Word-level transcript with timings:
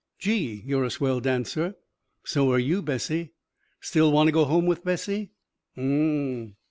"Gee, 0.17 0.63
you're 0.65 0.83
a 0.83 0.89
swell 0.89 1.19
dancer." 1.19 1.75
"So 2.23 2.51
are 2.51 2.57
you, 2.57 2.81
Bessie." 2.81 3.33
"Still 3.81 4.11
wanna 4.11 4.31
go 4.31 4.45
home 4.45 4.65
with 4.65 4.83
Bessie?" 4.83 5.29
"Mmmm." 5.77 6.55